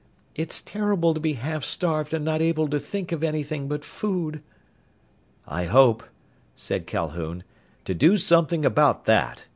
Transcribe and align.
It's 0.33 0.61
terrible 0.61 1.13
to 1.13 1.19
be 1.19 1.33
half 1.33 1.63
starved 1.63 2.11
and 2.11 2.25
not 2.25 2.41
able 2.41 2.67
to 2.69 2.79
think 2.79 3.11
of 3.11 3.23
anything 3.23 3.67
but 3.67 3.85
food!" 3.85 4.41
"I 5.47 5.65
hope," 5.65 6.01
said 6.55 6.87
Calhoun, 6.87 7.43
"to 7.85 7.93
do 7.93 8.17
something 8.17 8.65
about 8.65 9.05
that. 9.05 9.43